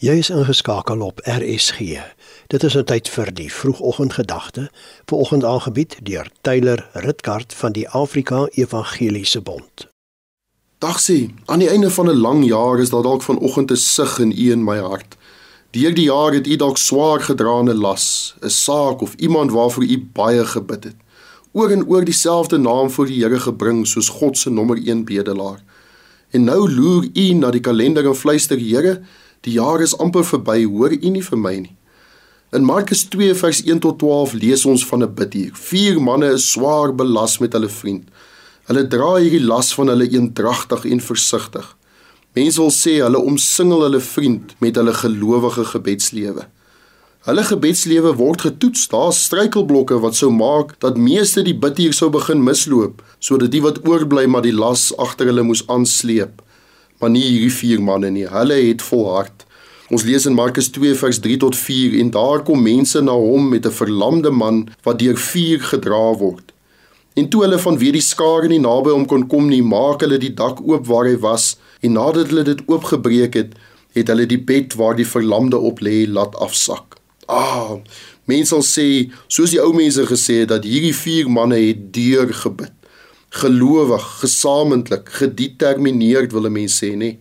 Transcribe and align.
Jy 0.00 0.14
is 0.16 0.30
ingeskakel 0.32 1.02
op 1.04 1.18
RSG. 1.28 2.00
Dit 2.46 2.62
is 2.64 2.76
'n 2.76 2.84
tyd 2.84 3.08
vir 3.08 3.34
die 3.34 3.52
vroegoggendgedagte, 3.52 4.70
vanoggend 5.04 5.44
aangebied 5.44 5.96
deur 6.02 6.30
Tyler 6.40 6.88
Ritkart 6.92 7.54
van 7.54 7.72
die 7.72 7.88
Afrika 7.88 8.46
Evangeliese 8.50 9.40
Bond. 9.40 9.88
Dag 10.78 11.00
sê, 11.00 11.28
aan 11.44 11.58
die 11.58 11.68
einde 11.68 11.90
van 11.90 12.08
'n 12.08 12.20
lang 12.20 12.44
jaar 12.46 12.78
is 12.78 12.90
daar 12.90 13.02
dalk 13.02 13.22
vanoggend 13.22 13.70
'n 13.70 13.76
sug 13.76 14.18
in 14.18 14.32
u 14.36 14.52
en 14.52 14.64
my 14.64 14.78
hart. 14.78 15.16
Deur 15.70 15.94
die 15.94 16.04
jaar 16.04 16.32
het 16.32 16.46
u 16.46 16.56
dalk 16.56 16.78
swaar 16.78 17.20
gedraane 17.20 17.74
las, 17.74 18.34
'n 18.40 18.48
saak 18.48 19.00
of 19.00 19.14
iemand 19.14 19.50
waarvoor 19.50 19.84
u 19.84 20.08
baie 20.12 20.44
gebid 20.44 20.84
het. 20.84 20.96
Oor 21.52 21.70
en 21.70 21.86
oor 21.86 22.04
dieselfde 22.04 22.58
naam 22.58 22.90
voor 22.90 23.06
die 23.06 23.22
Here 23.22 23.40
gebring 23.40 23.86
soos 23.86 24.08
God 24.08 24.38
se 24.38 24.50
nommer 24.50 24.76
1 24.86 25.04
bedelaar. 25.04 25.62
En 26.30 26.44
nou 26.44 26.74
loer 26.74 27.08
u 27.14 27.32
na 27.32 27.50
die 27.50 27.60
kalender 27.60 28.06
en 28.06 28.16
fluister, 28.16 28.58
Here, 28.58 29.02
Die 29.46 29.52
jaar 29.56 29.80
is 29.80 29.94
amper 29.96 30.24
verby, 30.28 30.66
hoor 30.68 30.92
u 30.92 31.10
nie 31.10 31.22
vir 31.24 31.38
my 31.40 31.54
nie. 31.62 31.76
In 32.52 32.66
Markus 32.66 33.06
2 33.08 33.32
vers 33.38 33.62
1 33.64 33.78
tot 33.80 33.96
12 34.02 34.34
lees 34.42 34.66
ons 34.68 34.82
van 34.84 35.02
'n 35.02 35.14
bid 35.14 35.32
hier. 35.32 35.52
Vier 35.54 36.00
manne 36.02 36.28
is 36.34 36.50
swaar 36.50 36.92
belas 36.94 37.38
met 37.38 37.52
hulle 37.52 37.68
vriend. 37.68 38.04
Hulle 38.68 38.86
dra 38.86 39.14
hierdie 39.16 39.44
las 39.44 39.72
van 39.74 39.88
hulle 39.88 40.08
eendragtig 40.10 40.84
en 40.84 41.00
versigtig. 41.00 41.76
Mense 42.34 42.60
wil 42.60 42.70
sê 42.70 43.00
hulle 43.00 43.18
omsingel 43.18 43.80
hulle 43.82 44.00
vriend 44.00 44.54
met 44.58 44.76
hulle 44.76 44.92
gelowige 44.92 45.64
gebedslewe. 45.64 46.44
Hulle 47.24 47.44
gebedslewe 47.44 48.14
word 48.16 48.40
getoets. 48.40 48.88
Daar's 48.88 49.24
struikelblokke 49.24 50.00
wat 50.00 50.14
sou 50.14 50.30
maak 50.30 50.80
dat 50.80 50.96
meeste 50.96 51.42
die 51.42 51.58
bid 51.58 51.76
hier 51.76 51.92
sou 51.92 52.10
begin 52.10 52.44
misloop, 52.44 53.02
sodat 53.18 53.50
die 53.50 53.62
wat 53.62 53.88
oorbly 53.88 54.26
maar 54.26 54.42
die 54.42 54.52
las 54.52 54.96
agter 54.98 55.26
hulle 55.26 55.42
moes 55.42 55.66
aansleep 55.66 56.42
maar 57.00 57.10
nie 57.10 57.24
hierdie 57.24 57.52
vier 57.52 57.80
manne 57.82 58.10
nie. 58.12 58.26
Hulle 58.28 58.58
het 58.68 58.84
volhard. 58.84 59.46
Ons 59.90 60.04
lees 60.06 60.26
in 60.28 60.36
Markus 60.38 60.68
2 60.70 60.94
vers 61.00 61.18
3 61.24 61.36
tot 61.42 61.56
4 61.58 61.96
en 61.98 62.12
daar 62.14 62.44
kom 62.46 62.62
mense 62.62 63.00
na 63.02 63.16
hom 63.18 63.48
met 63.50 63.66
'n 63.66 63.78
verlamde 63.80 64.30
man 64.30 64.68
wat 64.86 64.98
deur 64.98 65.16
vuur 65.16 65.60
gedra 65.72 66.14
word. 66.22 66.52
En 67.14 67.28
toe 67.28 67.42
hulle 67.42 67.58
van 67.58 67.78
weer 67.78 67.92
die 67.92 68.08
skare 68.12 68.48
nie 68.48 68.60
naby 68.60 68.90
hom 68.90 69.06
kon 69.06 69.26
kom 69.26 69.48
nie, 69.48 69.62
maak 69.62 70.00
hulle 70.00 70.18
die 70.18 70.34
dak 70.34 70.60
oop 70.60 70.86
waar 70.86 71.06
hy 71.06 71.16
was 71.16 71.56
en 71.80 71.92
nadat 71.92 72.28
hulle 72.28 72.44
dit 72.44 72.62
oopgebreek 72.66 73.34
het, 73.34 73.54
het 73.92 74.08
hulle 74.08 74.26
die 74.26 74.38
bed 74.38 74.74
waar 74.74 74.96
die 74.96 75.06
verlamde 75.06 75.58
op 75.58 75.80
lê 75.80 76.06
laat 76.06 76.36
afsak. 76.36 76.96
Ah, 77.26 77.76
mense 78.24 78.48
sal 78.48 78.62
sê, 78.62 79.10
soos 79.26 79.50
die 79.50 79.60
ou 79.60 79.72
mense 79.72 80.06
gesê 80.06 80.40
het 80.40 80.48
dat 80.48 80.64
hierdie 80.64 80.94
vier 80.94 81.28
manne 81.28 81.56
het 81.56 81.92
deur 81.92 82.32
gebid 82.32 82.79
gelowig, 83.30 84.02
gesamentlik, 84.20 85.08
gedetermineerd 85.08 86.32
wil 86.32 86.46
'n 86.46 86.52
mens 86.52 86.82
sê, 86.82 86.94
nê? 86.96 87.18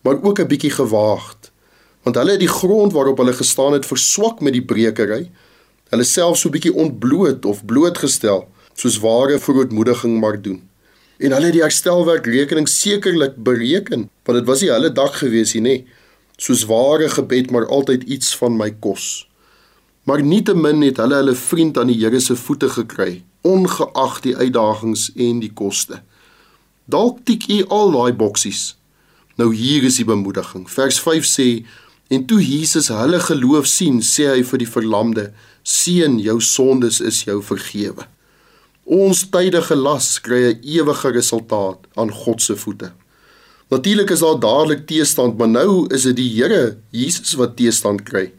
Maar 0.00 0.22
ook 0.22 0.40
'n 0.40 0.46
bietjie 0.46 0.70
gewaagd. 0.70 1.52
Want 2.02 2.16
hulle 2.16 2.30
het 2.30 2.40
die 2.40 2.48
grond 2.48 2.92
waarop 2.92 3.18
hulle 3.18 3.32
gestaan 3.32 3.72
het 3.72 3.86
verswak 3.86 4.40
met 4.40 4.52
die 4.52 4.64
brekery. 4.64 5.30
Hulle 5.88 6.04
self 6.04 6.36
so 6.36 6.50
bietjie 6.50 6.74
ontbloot 6.74 7.44
of 7.44 7.64
blootgestel, 7.64 8.48
soos 8.74 8.98
ware 8.98 9.38
verootmoediging 9.38 10.20
maar 10.20 10.42
doen. 10.42 10.68
En 11.18 11.30
hulle 11.32 11.44
het 11.44 11.52
die 11.52 11.62
herstelwerk 11.62 12.26
rekening 12.26 12.68
sekerlik 12.68 13.36
bereken, 13.36 14.10
want 14.24 14.38
dit 14.38 14.46
was 14.46 14.60
nie 14.60 14.70
hulle 14.70 14.92
dag 14.92 15.18
gewees 15.18 15.52
nie, 15.54 15.62
nê? 15.62 15.84
Soos 16.36 16.64
ware 16.64 17.08
gebed 17.08 17.50
maar 17.50 17.66
altyd 17.66 18.02
iets 18.02 18.36
van 18.36 18.56
my 18.56 18.70
kos. 18.70 19.28
Maar 20.02 20.22
nietemin 20.22 20.82
het 20.82 20.96
hulle 20.96 21.14
hulle 21.14 21.34
vriend 21.34 21.78
aan 21.78 21.86
die 21.86 22.04
Here 22.04 22.20
se 22.20 22.36
voete 22.36 22.68
gekry 22.68 23.24
ongeag 23.46 24.20
die 24.24 24.34
uitdagings 24.36 25.10
en 25.14 25.40
die 25.44 25.52
koste. 25.54 26.02
Dalk 26.90 27.22
tik 27.26 27.48
u 27.50 27.62
al 27.78 27.94
daai 27.94 28.12
boksies. 28.18 28.74
Nou 29.36 29.52
hier 29.54 29.84
is 29.84 29.98
die 30.00 30.08
bemoediging. 30.08 30.66
Vers 30.70 30.98
5 31.02 31.26
sê 31.28 31.48
en 32.08 32.26
toe 32.26 32.38
Jesus 32.42 32.88
hulle 32.94 33.18
geloof 33.20 33.66
sien, 33.66 33.98
sê 34.02 34.28
hy 34.30 34.44
vir 34.46 34.62
die 34.62 34.70
verlamde: 34.70 35.24
"Seun, 35.62 36.20
jou 36.22 36.40
sondes 36.40 37.00
is 37.00 37.24
jou 37.26 37.42
vergewe." 37.42 38.06
Ons 38.86 39.24
tydige 39.34 39.74
las 39.74 40.20
kry 40.22 40.54
'n 40.54 40.60
ewige 40.62 41.10
resultaat 41.10 41.78
aan 41.96 42.10
God 42.10 42.42
se 42.42 42.56
voete. 42.56 42.92
Natuurlik 43.68 44.10
is 44.10 44.20
daar 44.20 44.38
dadelik 44.38 44.86
teestand, 44.86 45.38
maar 45.38 45.48
nou 45.48 45.86
is 45.94 46.02
dit 46.02 46.16
die 46.16 46.30
Here 46.30 46.76
Jesus 46.90 47.34
wat 47.34 47.56
teestand 47.56 48.02
kry. 48.02 48.32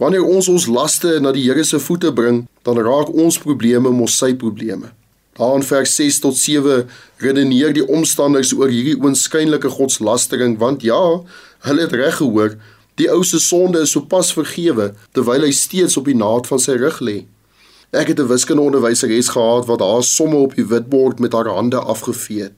Wanneer 0.00 0.24
ons 0.24 0.48
ons 0.48 0.64
laste 0.72 1.18
na 1.20 1.28
die 1.36 1.42
Here 1.44 1.60
se 1.64 1.76
voete 1.78 2.08
bring, 2.16 2.46
dan 2.64 2.78
raak 2.80 3.10
ons 3.12 3.36
probleme 3.38 3.90
mos 3.92 4.14
sy 4.16 4.30
probleme. 4.32 4.94
Daar 5.36 5.58
in 5.58 5.64
vers 5.64 5.92
6 5.98 6.20
tot 6.24 6.38
7 6.40 6.86
redeneer 7.20 7.74
die 7.76 7.84
omstanders 7.84 8.54
oor 8.56 8.72
hierdie 8.72 8.96
oënskynlike 8.96 9.68
godslastering 9.76 10.56
want 10.62 10.86
ja, 10.88 11.00
hulle 11.68 11.84
het 11.84 11.92
reg 11.92 12.16
gehoor, 12.16 12.56
die 12.96 13.10
ou 13.12 13.20
se 13.28 13.42
sonde 13.44 13.84
is 13.84 13.92
sopas 13.92 14.32
vergewe 14.36 14.90
terwyl 15.12 15.44
hy 15.44 15.52
steeds 15.52 16.00
op 16.00 16.08
die 16.08 16.16
naad 16.16 16.48
van 16.48 16.64
sy 16.64 16.78
rug 16.80 17.02
lê. 17.04 17.18
Ek 17.92 18.08
het 18.08 18.20
'n 18.20 18.32
wiskundeonderwyseres 18.32 19.32
gehad 19.36 19.68
wat 19.68 19.84
haar 19.84 20.02
somme 20.02 20.36
op 20.36 20.56
die 20.56 20.64
witbord 20.64 21.20
met 21.20 21.32
haar 21.32 21.52
hande 21.52 21.76
afgevee 21.76 22.48
het. 22.48 22.56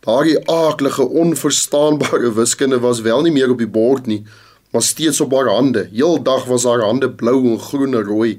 Daardie 0.00 0.40
aaklige 0.48 1.04
onverstaanbare 1.04 2.32
wiskunde 2.32 2.80
was 2.80 3.00
wel 3.00 3.22
nie 3.22 3.32
meer 3.32 3.50
op 3.50 3.58
die 3.58 3.72
bord 3.80 4.06
nie, 4.06 4.24
maar 4.70 4.82
steeds 4.82 5.20
op 5.20 5.32
haar 5.32 5.48
hande. 5.48 5.88
Heeldag 5.92 6.44
was 6.44 6.64
haar 6.64 6.80
hande 6.80 7.10
blou 7.10 7.50
en 7.50 7.60
groen 7.60 7.94
en 7.94 8.04
rooi. 8.04 8.38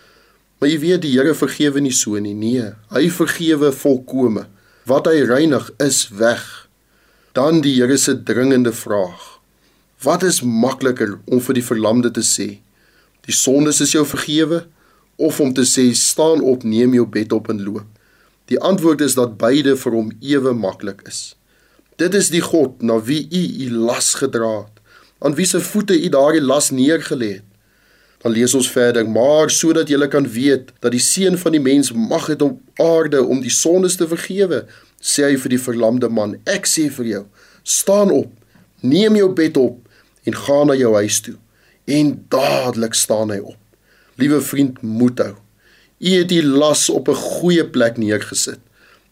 Maar 0.60 0.70
jy 0.70 0.80
weet 0.80 1.02
die 1.02 1.16
Here 1.16 1.34
vergewe 1.34 1.82
nie 1.82 1.96
so 1.96 2.20
nie. 2.20 2.36
Nee, 2.36 2.72
hy 2.94 3.10
vergewe 3.14 3.72
volkome. 3.74 4.46
Wat 4.90 5.08
hy 5.10 5.24
reinig 5.30 5.72
is 5.82 6.08
weg. 6.14 6.44
Dan 7.38 7.62
die 7.66 7.78
Here 7.80 7.98
se 7.98 8.18
dringende 8.24 8.74
vraag. 8.74 9.40
Wat 10.04 10.24
is 10.24 10.42
makliker 10.42 11.18
om 11.28 11.42
vir 11.44 11.60
die 11.60 11.66
verlamde 11.66 12.12
te 12.16 12.24
sê? 12.24 12.60
Die 13.28 13.36
sondes 13.36 13.82
is 13.84 13.96
jou 13.96 14.06
vergewe 14.08 14.66
of 15.20 15.40
om 15.44 15.52
te 15.54 15.66
sê 15.68 15.90
staan 15.98 16.40
op, 16.42 16.64
neem 16.64 16.94
jou 16.96 17.06
bed 17.06 17.34
op 17.36 17.50
en 17.52 17.60
loop? 17.64 17.88
Die 18.50 18.60
antwoord 18.64 19.04
is 19.06 19.18
dat 19.20 19.36
beide 19.38 19.76
vir 19.78 19.94
hom 19.94 20.14
ewe 20.24 20.54
maklik 20.58 21.04
is. 21.10 21.36
Dit 22.00 22.16
is 22.16 22.32
die 22.32 22.42
God 22.42 22.82
na 22.82 22.96
wie 23.04 23.26
u 23.28 23.42
u 23.66 23.68
las 23.76 24.14
gedra 24.22 24.54
het 24.64 24.79
aan 25.20 25.36
wie 25.36 25.46
se 25.46 25.60
voete 25.60 25.96
u 26.04 26.10
daardie 26.10 26.42
las 26.42 26.72
neergelê 26.72 27.32
het. 27.34 27.48
Dan 28.22 28.32
lees 28.32 28.54
ons 28.54 28.72
verder: 28.72 29.10
"Maar 29.10 29.50
sodat 29.50 29.88
julle 29.88 30.08
kan 30.08 30.28
weet 30.28 30.72
dat 30.80 30.92
die 30.92 31.00
seun 31.00 31.38
van 31.38 31.52
die 31.52 31.62
mens 31.62 31.92
mag 31.92 32.28
het 32.28 32.42
op 32.42 32.60
aarde 32.76 33.24
om 33.24 33.42
die 33.42 33.52
sondes 33.52 33.96
te 33.96 34.08
vergewe," 34.08 34.66
sê 35.02 35.24
hy 35.24 35.38
vir 35.38 35.50
die 35.50 35.62
verlamde 35.62 36.10
man: 36.10 36.38
"Ek 36.46 36.68
sê 36.68 36.90
vir 36.92 37.06
jou, 37.06 37.26
staan 37.64 38.12
op, 38.12 38.32
neem 38.82 39.16
jou 39.16 39.34
bed 39.34 39.58
op 39.58 39.88
en 40.24 40.36
gaan 40.36 40.68
na 40.68 40.76
jou 40.76 40.94
huis 40.94 41.22
toe." 41.22 41.36
En 41.86 42.26
dadelik 42.30 42.94
staan 42.94 43.32
hy 43.32 43.40
op. 43.40 43.58
Liewe 44.16 44.42
vriend, 44.42 44.82
moed 44.82 45.20
hou. 45.20 45.36
U 46.00 46.10
het 46.10 46.30
die 46.30 46.44
las 46.44 46.90
op 46.90 47.08
'n 47.10 47.16
goeie 47.16 47.66
plek 47.66 47.98
neergesit, 47.98 48.60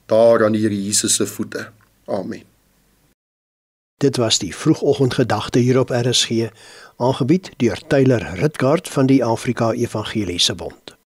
daar 0.05 0.45
aan 0.45 0.51
die 0.51 0.61
Here 0.61 0.83
Jesus 0.83 1.15
se 1.15 1.25
voete. 1.25 1.67
Amen. 2.05 2.56
Dit 3.97 4.17
was 4.17 4.37
die 4.37 4.55
vroegoggendgedagte 4.55 5.59
hier 5.59 5.79
op 5.79 5.89
RSG, 5.89 6.29
aangebied 6.97 7.51
deur 7.57 7.81
Tyler 7.87 8.33
Ritgard 8.33 8.89
van 8.89 9.05
die 9.05 9.23
Afrika 9.25 9.71
Evangeliese 9.71 10.55
Bond. 10.55 10.96